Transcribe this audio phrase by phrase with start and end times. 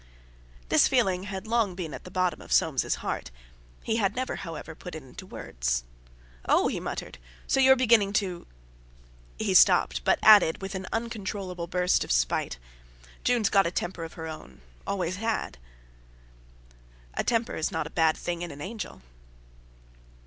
[0.69, 3.29] This feeling had long been at the bottom of Soames's heart;
[3.83, 5.83] he had never, however, put it into words.
[6.49, 8.47] "Oh!" he muttered, "so you're beginning to...."
[9.37, 12.57] He stopped, but added, with an uncontrollable burst of spite:
[13.23, 15.59] "Jun's got a temper of her own—always had."
[17.13, 19.03] "A temper's not a bad thing in an angel."